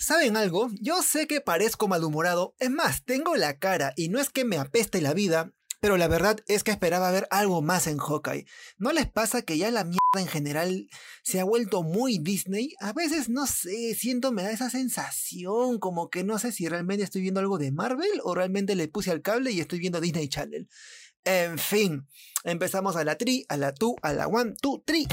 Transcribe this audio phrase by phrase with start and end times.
[0.00, 0.70] ¿Saben algo?
[0.80, 4.56] Yo sé que parezco malhumorado, es más, tengo la cara y no es que me
[4.56, 8.46] apeste la vida, pero la verdad es que esperaba ver algo más en Hawkeye.
[8.76, 10.88] ¿No les pasa que ya la mierda en general
[11.24, 12.74] se ha vuelto muy Disney?
[12.78, 17.02] A veces no sé, siento me da esa sensación como que no sé si realmente
[17.02, 20.28] estoy viendo algo de Marvel o realmente le puse al cable y estoy viendo Disney
[20.28, 20.68] Channel.
[21.24, 22.06] En fin,
[22.44, 25.08] empezamos a la tri, a la tu, a la one, two, three.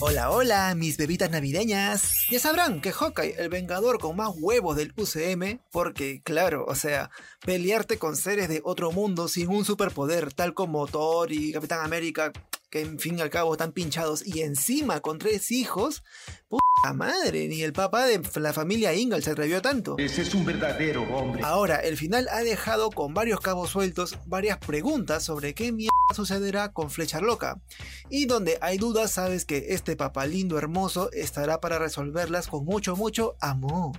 [0.00, 2.28] Hola, hola, mis bebitas navideñas.
[2.30, 7.10] Ya sabrán que Hawkeye, el vengador con más huevos del UCM, porque claro, o sea,
[7.44, 12.32] pelearte con seres de otro mundo sin un superpoder, tal como Thor y Capitán América,
[12.70, 16.02] que en fin y al cabo están pinchados, y encima con tres hijos,
[16.48, 19.96] puta madre, ni el papá de la familia Ingalls se atrevió tanto.
[19.98, 21.42] Ese es un verdadero hombre.
[21.44, 26.72] Ahora, el final ha dejado con varios cabos sueltos varias preguntas sobre qué mierda sucederá
[26.72, 27.62] con Flecha Loca.
[28.10, 32.96] Y donde hay dudas, sabes que este papá lindo hermoso estará para resolverlas con mucho,
[32.96, 33.92] mucho amor.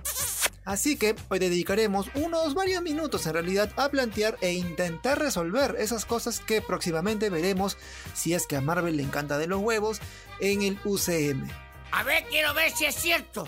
[0.64, 6.04] Así que hoy dedicaremos unos varios minutos en realidad a plantear e intentar resolver esas
[6.04, 7.78] cosas que próximamente veremos
[8.14, 10.00] si es que a Marvel le encanta de los huevos
[10.40, 11.48] en el UCM.
[11.92, 13.46] A ver, quiero ver si es cierto.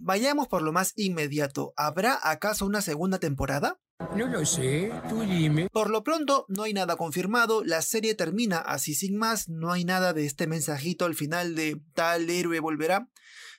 [0.00, 1.72] Vayamos por lo más inmediato.
[1.76, 3.78] ¿Habrá acaso una segunda temporada?
[3.98, 5.68] No lo sé, tú dime.
[5.72, 9.84] Por lo pronto, no hay nada confirmado, la serie termina así sin más, no hay
[9.84, 13.08] nada de este mensajito al final de tal héroe volverá.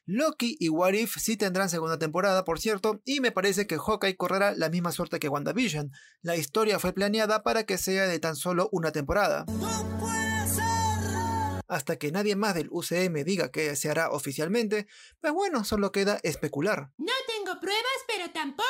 [0.06, 4.18] Loki y What If sí tendrán segunda temporada, por cierto, y me parece que Hawkeye
[4.18, 5.92] correrá la misma suerte que WandaVision.
[6.22, 9.46] La historia fue planeada para que sea de tan solo una temporada.
[11.68, 14.86] Hasta que nadie más del UCM diga que se hará oficialmente,
[15.20, 16.92] pues bueno, solo queda especular.
[16.98, 17.14] No
[17.46, 18.66] tengo pruebas, pero tampoco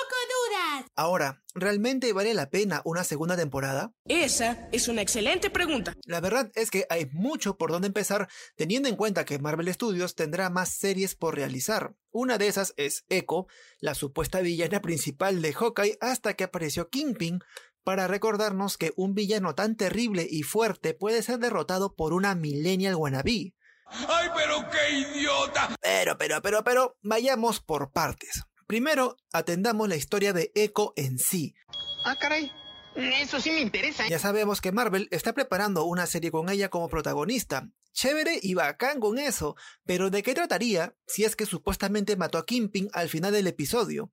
[0.50, 0.86] dudas.
[0.96, 3.94] Ahora, ¿realmente vale la pena una segunda temporada?
[4.06, 5.94] Esa es una excelente pregunta.
[6.06, 10.16] La verdad es que hay mucho por donde empezar, teniendo en cuenta que Marvel Studios
[10.16, 11.96] tendrá más series por realizar.
[12.12, 13.48] Una de esas es Echo,
[13.80, 17.40] la supuesta villana principal de Hawkeye hasta que apareció Kingpin,
[17.84, 22.96] para recordarnos que un villano tan terrible y fuerte puede ser derrotado por una millennial
[22.96, 23.54] wannabe.
[23.86, 25.76] ¡Ay, pero qué idiota!
[25.80, 28.44] Pero, pero, pero, pero, vayamos por partes.
[28.68, 31.54] Primero, atendamos la historia de Echo en sí.
[32.04, 32.52] Ah, caray.
[32.96, 34.08] Eso sí me interesa.
[34.08, 37.70] Ya sabemos que Marvel está preparando una serie con ella como protagonista.
[37.92, 39.56] Chévere y bacán con eso,
[39.86, 44.12] pero ¿de qué trataría si es que supuestamente mató a Kingpin al final del episodio?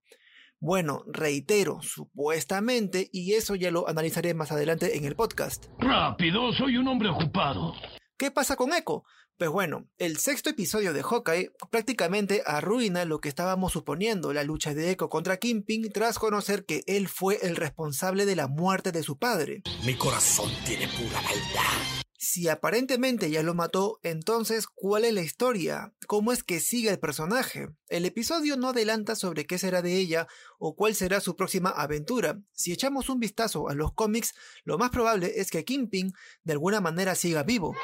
[0.60, 5.66] Bueno, reitero, supuestamente, y eso ya lo analizaré más adelante en el podcast.
[5.78, 7.74] Rápido, soy un hombre ocupado.
[8.16, 9.04] ¿Qué pasa con Echo?
[9.38, 14.74] Pues bueno, el sexto episodio de Hawkeye prácticamente arruina lo que estábamos suponiendo, la lucha
[14.74, 19.02] de Echo contra Kingpin tras conocer que él fue el responsable de la muerte de
[19.02, 19.62] su padre.
[19.84, 22.02] Mi corazón tiene pura maldad.
[22.24, 25.92] Si aparentemente ya lo mató, entonces, ¿cuál es la historia?
[26.06, 27.70] ¿Cómo es que sigue el personaje?
[27.88, 30.28] El episodio no adelanta sobre qué será de ella
[30.60, 32.40] o cuál será su próxima aventura.
[32.52, 36.12] Si echamos un vistazo a los cómics, lo más probable es que Kingpin
[36.44, 37.74] de alguna manera siga vivo.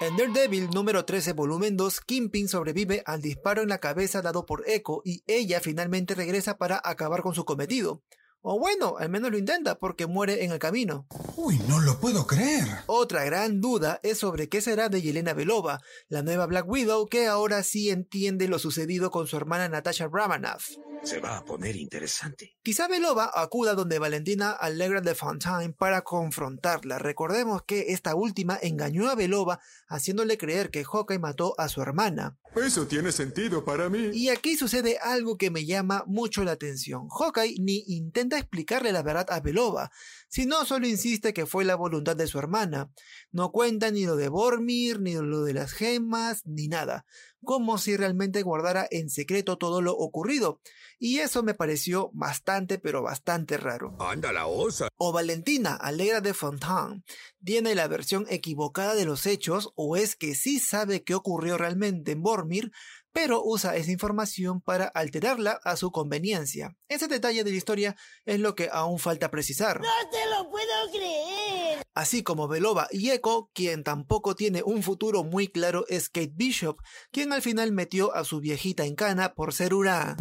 [0.00, 4.68] En Daredevil número 13 volumen 2, Kingpin sobrevive al disparo en la cabeza dado por
[4.68, 8.02] Echo y ella finalmente regresa para acabar con su cometido.
[8.46, 11.06] O bueno, al menos lo intenta porque muere en el camino.
[11.34, 12.66] Uy, no lo puedo creer.
[12.84, 17.26] Otra gran duda es sobre qué será de Yelena Belova, la nueva Black Widow que
[17.26, 20.72] ahora sí entiende lo sucedido con su hermana Natasha Romanoff.
[21.04, 22.56] Se va a poner interesante.
[22.62, 26.98] Quizá Belova acuda donde Valentina Allegra de Fontaine para confrontarla.
[26.98, 32.38] Recordemos que esta última engañó a Belova haciéndole creer que Hawkeye mató a su hermana.
[32.56, 34.10] Eso tiene sentido para mí.
[34.14, 37.08] Y aquí sucede algo que me llama mucho la atención.
[37.10, 39.90] Hawkeye ni intenta explicarle la verdad a Belova,
[40.28, 42.90] sino solo insiste que fue la voluntad de su hermana.
[43.32, 47.06] No cuenta ni lo de Bormir, ni lo de las gemas, ni nada,
[47.42, 50.60] como si realmente guardara en secreto todo lo ocurrido.
[50.98, 53.96] Y eso me pareció bastante, pero bastante raro.
[54.00, 54.88] Anda la osa.
[54.96, 57.02] O Valentina Alegra de Fontaine
[57.44, 62.12] tiene la versión equivocada de los hechos, o es que sí sabe qué ocurrió realmente
[62.12, 62.72] en Bormir,
[63.14, 66.76] pero usa esa información para alterarla a su conveniencia.
[66.88, 67.96] Ese detalle de la historia
[68.26, 69.80] es lo que aún falta precisar.
[69.80, 71.82] ¡No te lo puedo creer!
[71.94, 76.80] Así como Belova y Echo, quien tampoco tiene un futuro muy claro es Kate Bishop,
[77.12, 80.16] quien al final metió a su viejita en cana por ser una...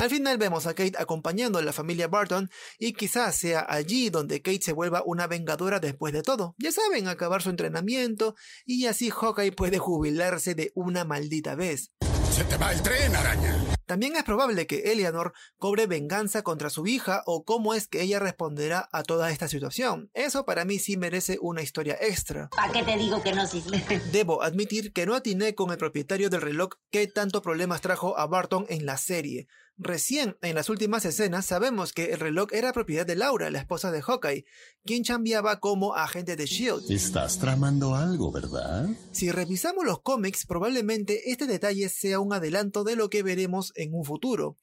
[0.00, 2.48] Al final vemos a Kate acompañando a la familia Barton
[2.78, 6.54] y quizás sea allí donde Kate se vuelva una vengadora después de todo.
[6.58, 11.90] Ya saben, acabar su entrenamiento y así Hawkeye puede jubilarse de una maldita vez.
[12.30, 13.56] Se te va el tren, araña.
[13.86, 18.20] También es probable que Eleanor cobre venganza contra su hija o cómo es que ella
[18.20, 20.10] responderá a toda esta situación.
[20.14, 22.50] Eso para mí sí merece una historia extra.
[22.50, 23.82] ¿Para qué te digo que no, Cisle?
[24.12, 28.26] Debo admitir que no atiné con el propietario del reloj que tanto problemas trajo a
[28.26, 29.48] Barton en la serie.
[29.80, 33.92] Recién, en las últimas escenas, sabemos que el reloj era propiedad de Laura, la esposa
[33.92, 34.44] de Hawkeye,
[34.84, 36.92] quien cambiaba como agente de S.H.I.E.L.D.
[36.92, 38.88] Estás tramando algo, ¿verdad?
[39.12, 43.94] Si revisamos los cómics, probablemente este detalle sea un adelanto de lo que veremos en
[43.94, 44.56] un futuro.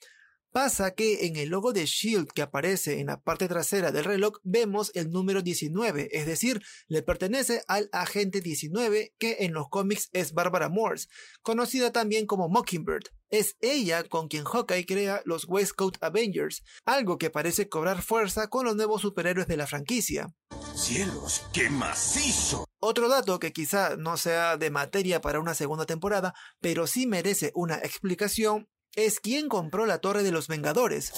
[0.55, 4.37] Pasa que en el logo de Shield que aparece en la parte trasera del reloj
[4.43, 10.07] vemos el número 19, es decir, le pertenece al agente 19 que en los cómics
[10.13, 11.09] es Barbara Morse,
[11.41, 13.03] conocida también como Mockingbird.
[13.29, 18.47] Es ella con quien Hawkeye crea los West Coast Avengers, algo que parece cobrar fuerza
[18.47, 20.33] con los nuevos superhéroes de la franquicia.
[20.73, 22.63] ¡Cielos, qué macizo!
[22.79, 27.51] Otro dato que quizá no sea de materia para una segunda temporada, pero sí merece
[27.55, 31.11] una explicación, es quién compró la Torre de los Vengadores.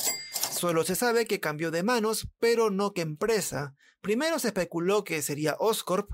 [0.51, 3.75] Solo se sabe que cambió de manos, pero no qué empresa.
[4.07, 6.09] Primero se especuló que sería Oscorp,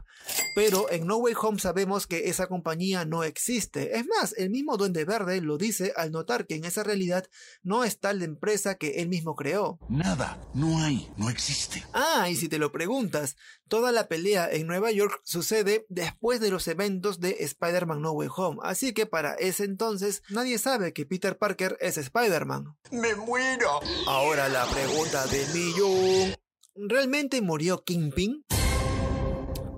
[0.56, 3.96] pero en No Way Home sabemos que esa compañía no existe.
[4.00, 7.28] Es más, el mismo Duende Verde lo dice al notar que en esa realidad
[7.62, 9.78] no está la empresa que él mismo creó.
[9.90, 11.86] Nada, no hay, no existe.
[11.94, 13.38] Ah, y si te lo preguntas,
[13.68, 18.30] toda la pelea en Nueva York sucede después de los eventos de Spider-Man No Way
[18.36, 22.76] Home, así que para ese entonces nadie sabe que Peter Parker es Spider-Man.
[22.90, 23.82] ¡Me muero!
[24.08, 26.43] Ahora la pregunta del millón.
[26.76, 28.44] ¿Realmente murió Kingpin?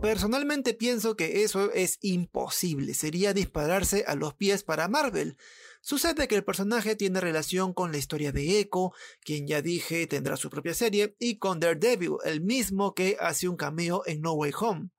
[0.02, 5.36] Personalmente pienso que eso es imposible, sería dispararse a los pies para Marvel.
[5.82, 10.38] Sucede que el personaje tiene relación con la historia de Echo, quien ya dije tendrá
[10.38, 14.54] su propia serie, y con Daredevil, el mismo que hace un cameo en No Way
[14.58, 14.90] Home.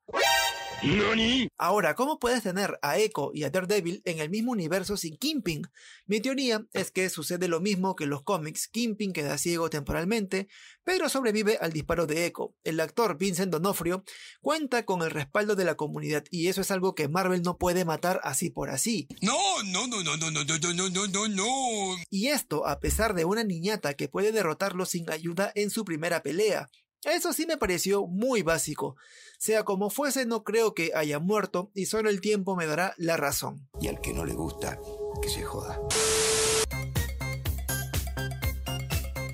[1.56, 5.62] Ahora, ¿cómo puedes tener a Echo y a Daredevil en el mismo universo sin Kingpin?
[6.06, 8.68] Mi teoría es que sucede lo mismo que en los cómics.
[8.68, 10.48] Kingpin queda ciego temporalmente,
[10.84, 12.54] pero sobrevive al disparo de Echo.
[12.62, 14.04] El actor Vincent D'Onofrio
[14.40, 17.84] cuenta con el respaldo de la comunidad y eso es algo que Marvel no puede
[17.84, 19.08] matar así por así.
[19.22, 21.96] No, no, no, no, no, no, no, no, no, no, no.
[22.10, 26.22] Y esto a pesar de una niñata que puede derrotarlo sin ayuda en su primera
[26.22, 26.68] pelea.
[27.04, 28.96] Eso sí me pareció muy básico.
[29.38, 33.16] Sea como fuese, no creo que haya muerto y solo el tiempo me dará la
[33.16, 33.68] razón.
[33.80, 34.78] Y al que no le gusta,
[35.22, 35.80] que se joda.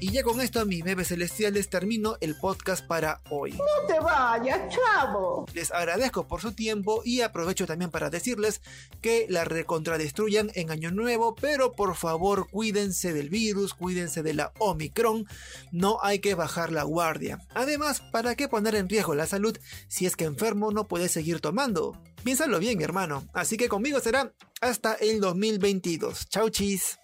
[0.02, 3.52] Y ya con esto, mis bebés celestiales, termino el podcast para hoy.
[3.52, 5.46] No te vayas, chavo.
[5.54, 8.62] Les agradezco por su tiempo y aprovecho también para decirles
[9.00, 14.52] que la recontradestruyan en Año Nuevo, pero por favor cuídense del virus, cuídense de la
[14.58, 15.24] Omicron,
[15.70, 17.38] no hay que bajar la guardia.
[17.54, 19.56] Además, ¿para qué poner en riesgo la salud
[19.86, 21.96] si es que enfermo no puede seguir tomando?
[22.24, 23.28] Piénsalo bien, hermano.
[23.32, 26.28] Así que conmigo será hasta el 2022.
[26.28, 26.98] Chau, chis.